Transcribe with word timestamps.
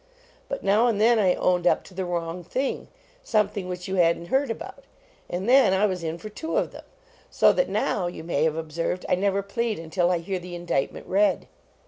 But 0.49 0.63
now 0.63 0.87
and 0.87 0.99
then 0.99 1.19
I 1.19 1.35
owned 1.35 1.67
up 1.67 1.83
to 1.83 1.93
the 1.93 2.05
wrong 2.05 2.43
thing 2.43 2.87
something 3.23 3.69
which 3.69 3.87
you 3.87 3.97
hadn 3.97 4.23
t 4.23 4.27
heard 4.29 4.49
about. 4.49 4.83
And 5.29 5.47
then 5.47 5.73
I 5.75 5.85
was 5.85 6.03
in 6.03 6.17
for 6.17 6.27
two 6.29 6.57
of 6.57 6.71
them. 6.71 6.85
So 7.29 7.53
that 7.53 7.69
now, 7.69 8.07
you 8.07 8.23
may 8.23 8.43
have 8.45 8.55
observed, 8.55 9.05
I 9.07 9.13
never 9.13 9.43
plead 9.43 9.77
until 9.77 10.09
I 10.09 10.17
hear 10.17 10.39
the 10.39 10.55
indictment 10.55 11.05
read." 11.05 11.45